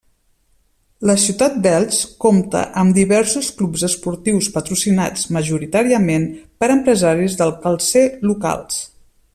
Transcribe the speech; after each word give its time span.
La 1.09 1.15
ciutat 1.23 1.59
d'Elx 1.65 1.99
compta 2.25 2.61
amb 2.83 2.95
diversos 2.99 3.49
clubs 3.59 3.83
esportius 3.89 4.49
patrocinats 4.57 5.29
majoritàriament 5.39 6.27
per 6.63 6.71
empresaris 6.79 7.37
del 7.43 7.55
calcer 7.67 8.07
locals. 8.33 8.83